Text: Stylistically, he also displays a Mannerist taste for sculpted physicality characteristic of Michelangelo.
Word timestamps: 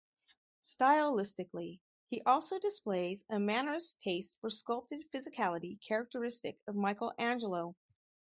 Stylistically, 0.63 1.79
he 2.07 2.23
also 2.23 2.57
displays 2.57 3.23
a 3.29 3.35
Mannerist 3.37 3.99
taste 3.99 4.35
for 4.41 4.49
sculpted 4.49 5.05
physicality 5.11 5.79
characteristic 5.79 6.57
of 6.65 6.75
Michelangelo. 6.75 7.75